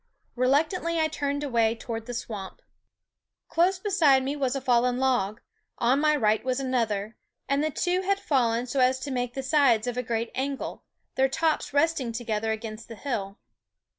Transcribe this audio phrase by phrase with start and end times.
[0.35, 2.53] Reluctantly I turned <Parfr/d&s* away toward the swamp.
[2.53, 5.41] Roll Call Close beside me was a fallen log;
[5.77, 9.43] on my right was another; and the two had fallen so as to make the
[9.43, 10.81] sides of a great angle,
[11.13, 13.37] their tops resting together against the hill.